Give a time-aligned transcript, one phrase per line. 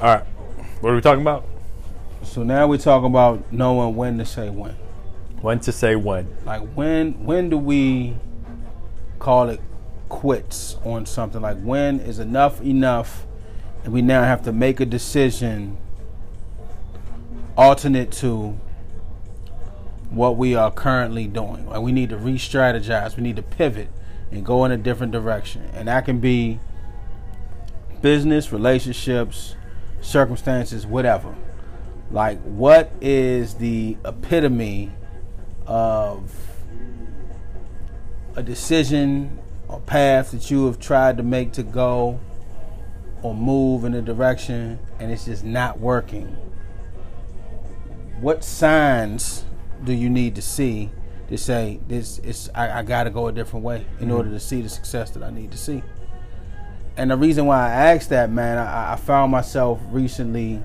[0.00, 0.24] All right.
[0.80, 1.44] What are we talking about?
[2.22, 4.74] So now we're talking about knowing when to say when.
[5.42, 6.34] When to say when.
[6.46, 8.16] Like when when do we
[9.18, 9.60] call it
[10.08, 11.42] quits on something?
[11.42, 13.26] Like when is enough enough
[13.84, 15.76] and we now have to make a decision
[17.58, 18.58] alternate to
[20.08, 21.68] what we are currently doing.
[21.68, 23.90] Like we need to re-strategize, we need to pivot
[24.30, 25.68] and go in a different direction.
[25.74, 26.58] And that can be
[28.00, 29.56] business, relationships,
[30.00, 31.34] circumstances, whatever.
[32.10, 34.90] Like, what is the epitome
[35.66, 36.34] of
[38.34, 42.18] a decision or path that you have tried to make to go
[43.22, 46.26] or move in a direction and it's just not working?
[48.20, 49.44] What signs
[49.84, 50.90] do you need to see
[51.28, 54.16] to say this is I, I got to go a different way in mm-hmm.
[54.16, 55.82] order to see the success that I need to see?
[57.00, 60.62] And the reason why I asked that, man, I, I found myself recently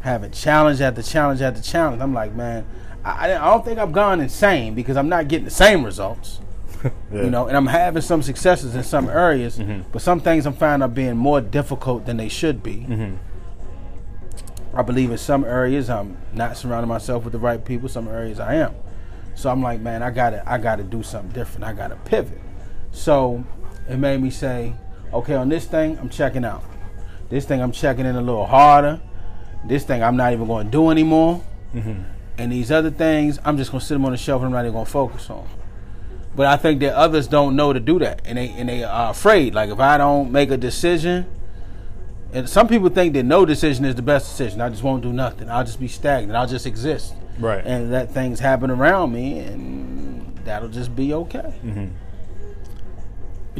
[0.00, 2.00] having challenge after challenge after challenge.
[2.00, 2.66] I'm like, man,
[3.04, 6.40] I, I don't think I've gone insane because I'm not getting the same results.
[6.82, 6.90] yeah.
[7.12, 9.82] You know, and I'm having some successes in some areas, mm-hmm.
[9.92, 12.86] but some things I'm finding are being more difficult than they should be.
[12.88, 13.16] Mm-hmm.
[14.74, 17.90] I believe in some areas I'm not surrounding myself with the right people.
[17.90, 18.74] Some areas I am.
[19.34, 21.64] So I'm like, man, I gotta, I gotta do something different.
[21.64, 22.40] I gotta pivot.
[22.92, 23.44] So
[23.90, 24.72] it made me say,
[25.12, 26.64] okay, on this thing, I'm checking out.
[27.28, 29.00] This thing, I'm checking in a little harder.
[29.64, 31.42] This thing, I'm not even going to do anymore.
[31.74, 32.02] Mm-hmm.
[32.38, 34.52] And these other things, I'm just going to sit them on the shelf and I'm
[34.52, 35.46] not even going to focus on.
[36.34, 39.10] But I think that others don't know to do that, and they and they are
[39.10, 39.52] afraid.
[39.52, 41.26] Like if I don't make a decision,
[42.32, 44.60] and some people think that no decision is the best decision.
[44.60, 45.50] I just won't do nothing.
[45.50, 46.36] I'll just be stagnant.
[46.36, 47.14] I'll just exist.
[47.38, 47.64] Right.
[47.66, 51.52] And let things happen around me, and that'll just be okay.
[51.64, 51.86] Mm-hmm.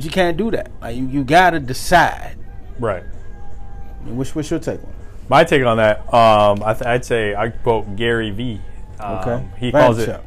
[0.01, 0.71] But you can't do that.
[0.81, 2.39] Like you, you got to decide.
[2.79, 3.03] Right.
[4.05, 4.95] What's, what's your take on it?
[5.29, 8.63] My take on that, um, I would say I quote Gary V.
[8.99, 9.47] Um, okay.
[9.59, 10.19] He calls it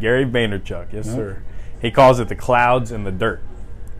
[0.00, 0.94] Gary Vaynerchuk.
[0.94, 1.42] Yes, sir.
[1.82, 3.42] He calls it the clouds and the dirt.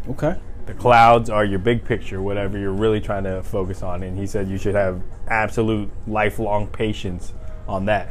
[0.09, 0.41] Okay.
[0.65, 4.27] The clouds are your big picture, whatever you're really trying to focus on, and he
[4.27, 7.35] said you should have absolute lifelong patience
[7.69, 8.09] on that.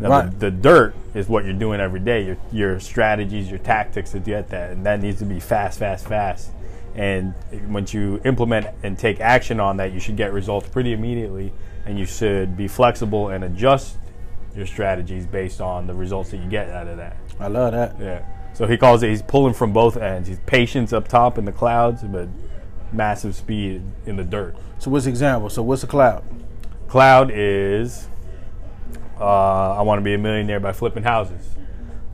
[0.00, 0.30] Now, right.
[0.30, 4.18] the, the, dirt is what you're doing every day, your, your strategies, your tactics to
[4.18, 4.70] get that.
[4.70, 6.50] And that needs to be fast, fast, fast.
[6.94, 7.34] And
[7.68, 11.52] once you implement and take action on that, you should get results pretty immediately.
[11.84, 13.98] And you should be flexible and adjust
[14.56, 17.16] your strategies based on the results that you get out of that.
[17.38, 18.00] I love that.
[18.00, 18.24] Yeah.
[18.54, 20.28] So he calls it, he's pulling from both ends.
[20.28, 22.28] He's patience up top in the clouds, but
[22.92, 24.56] massive speed in the dirt.
[24.78, 25.50] So, what's the example?
[25.50, 26.24] So, what's a cloud?
[26.88, 28.08] Cloud is
[29.20, 31.46] uh, I want to be a millionaire by flipping houses.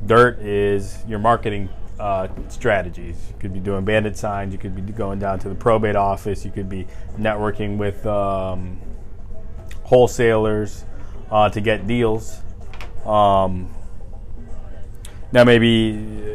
[0.05, 1.69] Dirt is your marketing
[1.99, 3.17] uh, strategies.
[3.29, 4.53] You could be doing bandit signs.
[4.53, 6.45] You could be going down to the probate office.
[6.45, 6.87] You could be
[7.19, 8.81] networking with um,
[9.85, 10.85] wholesalers
[11.31, 12.41] uh, to get deals.
[13.05, 13.73] Um,
[15.33, 16.27] now, maybe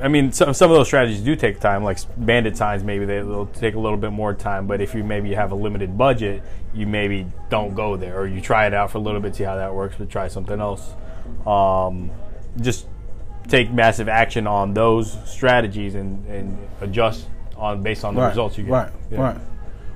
[0.00, 2.84] I mean, some, some of those strategies do take time, like bandit signs.
[2.84, 4.66] Maybe they'll take a little bit more time.
[4.66, 8.40] But if you maybe have a limited budget, you maybe don't go there, or you
[8.40, 10.92] try it out for a little bit, see how that works, but try something else.
[11.46, 12.10] Um,
[12.60, 12.86] just
[13.48, 18.56] take massive action on those strategies and, and adjust on based on the right, results
[18.56, 18.70] you get.
[18.70, 19.20] Right, yeah.
[19.20, 19.38] right.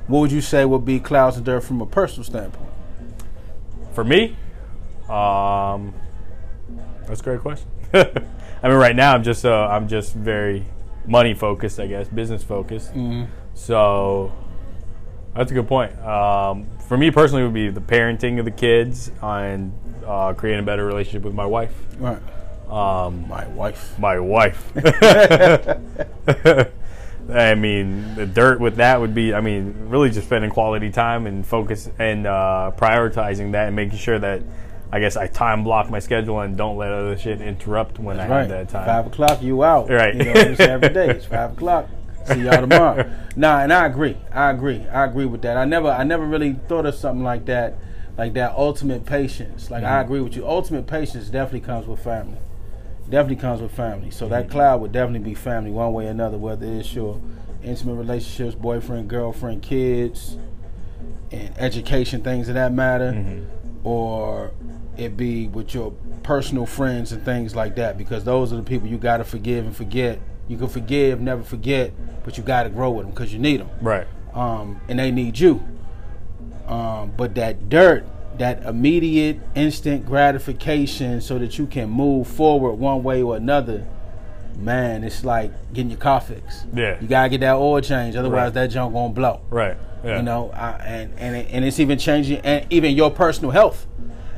[0.09, 2.71] What would you say would be clouds and dirt from a personal standpoint?
[3.93, 4.37] For me,
[5.09, 5.95] um,
[7.07, 7.69] that's a great question.
[8.63, 10.65] I mean, right now I'm just uh, I'm just very
[11.07, 12.91] money focused, I guess, business focused.
[12.91, 13.25] Mm-hmm.
[13.55, 14.33] So
[15.35, 15.99] that's a good point.
[16.01, 19.73] Um, for me personally, would be the parenting of the kids and
[20.07, 21.75] uh, creating a better relationship with my wife.
[21.99, 22.21] Right.
[22.69, 23.99] Um, my wife.
[23.99, 24.73] My wife.
[27.31, 31.27] I mean, the dirt with that would be, I mean, really just spending quality time
[31.27, 34.43] and focus and uh, prioritizing that and making sure that
[34.93, 38.31] I guess I time block my schedule and don't let other shit interrupt when That's
[38.31, 38.41] I right.
[38.41, 38.85] have that time.
[38.85, 39.89] Five o'clock, you out.
[39.89, 40.15] Right.
[40.15, 41.09] You know, it's every day.
[41.09, 41.89] It's five o'clock.
[42.27, 43.11] See y'all tomorrow.
[43.35, 44.19] nah, and I agree.
[44.31, 44.87] I agree.
[44.89, 45.57] I agree with that.
[45.57, 47.79] I never, I never really thought of something like that,
[48.19, 49.71] like that ultimate patience.
[49.71, 49.93] Like mm-hmm.
[49.93, 50.47] I agree with you.
[50.47, 52.39] Ultimate patience definitely comes with family.
[53.09, 54.11] Definitely comes with family.
[54.11, 54.35] So mm-hmm.
[54.35, 56.37] that cloud would definitely be family, one way or another.
[56.37, 57.19] Whether it's your
[57.65, 60.37] intimate relationships, boyfriend, girlfriend, kids,
[61.31, 63.87] and education, things of that matter, mm-hmm.
[63.87, 64.53] or
[64.97, 65.93] it be with your
[66.23, 69.65] personal friends and things like that because those are the people you got to forgive
[69.65, 70.19] and forget.
[70.49, 71.93] You can forgive, never forget,
[72.25, 73.71] but you got to grow with them because you need them.
[73.81, 74.07] Right.
[74.35, 75.63] Um, and they need you.
[76.67, 78.05] Um, but that dirt,
[78.39, 83.87] that immediate, instant gratification, so that you can move forward one way or another.
[84.57, 86.67] Man, it's like getting your car fixed.
[86.75, 87.01] Yeah.
[87.01, 88.55] You gotta get that oil change, otherwise right.
[88.55, 89.41] that junk gonna blow.
[89.51, 89.77] Right.
[90.05, 90.19] Yeah.
[90.19, 93.87] You know, I, and and it, and it's even changing, and even your personal health.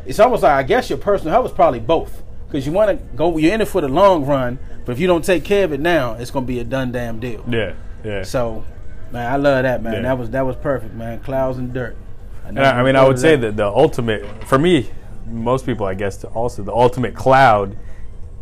[0.06, 3.04] It's almost like I guess your personal health is probably both, because you want to
[3.16, 3.36] go.
[3.38, 5.80] You're in it for the long run, but if you don't take care of it
[5.80, 7.44] now, it's gonna be a done damn deal.
[7.48, 7.74] Yeah,
[8.04, 8.22] yeah.
[8.22, 8.64] So,
[9.12, 9.94] man, I love that man.
[9.94, 10.02] Yeah.
[10.02, 11.20] That was that was perfect, man.
[11.20, 11.96] Clouds and dirt.
[12.46, 14.90] And I, I mean, I would thought say that the ultimate, for me,
[15.26, 17.76] most people, I guess, also the ultimate cloud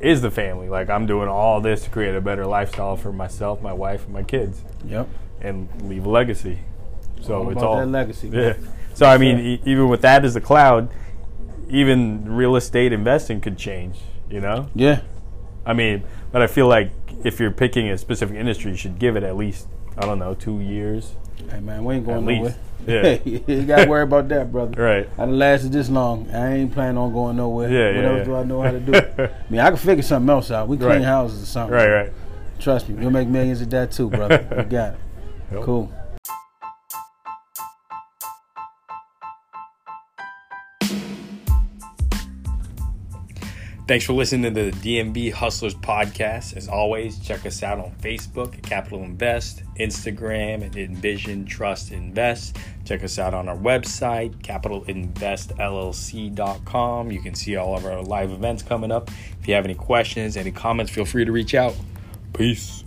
[0.01, 0.69] is the family.
[0.69, 4.13] Like I'm doing all this to create a better lifestyle for myself, my wife, and
[4.13, 5.09] my kids, Yep.
[5.41, 6.59] and leave a legacy.
[7.21, 8.43] So All it's about all that legacy, man.
[8.61, 8.69] Yeah.
[8.95, 10.89] So I mean, e- even with that as the cloud,
[11.73, 13.99] even real estate investing could change.
[14.31, 15.01] You know, Yeah.
[15.67, 16.91] I mean, but I feel like
[17.25, 19.67] if you're picking a specific industry, you should give it at least
[19.99, 21.15] I don't know two years.
[21.51, 22.43] Hey man, we ain't going At nowhere.
[22.45, 22.59] least.
[22.85, 23.19] Yeah.
[23.25, 24.83] you got to worry about that, brother.
[24.83, 25.09] Right.
[25.17, 26.29] I done lasted this long.
[26.33, 27.71] I ain't planning on going nowhere.
[27.71, 28.25] Yeah, what yeah, else yeah.
[28.25, 28.93] do I know how to do?
[29.23, 30.67] I mean, I can figure something else out.
[30.67, 31.03] We clean Right.
[31.03, 31.75] houses or something.
[31.77, 31.89] Right.
[31.89, 32.13] Right.
[32.59, 34.45] Trust me, you'll make millions at that too, brother.
[34.57, 35.01] You got it.
[35.53, 35.63] Yep.
[35.63, 35.93] Cool.
[43.89, 46.57] Thanks for listening to the DMB Hustlers podcast.
[46.57, 52.57] As always, check us out on Facebook Capital Invest, Instagram at Envision Trust Invest.
[52.85, 57.11] Check us out on our website, capitalinvestllc.com.
[57.11, 59.11] You can see all of our live events coming up.
[59.41, 61.75] If you have any questions, any comments, feel free to reach out.
[62.35, 62.85] Peace.